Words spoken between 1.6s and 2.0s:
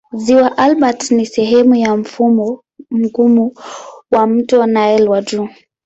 ya